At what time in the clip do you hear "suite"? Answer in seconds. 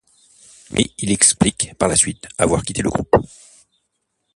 1.95-2.27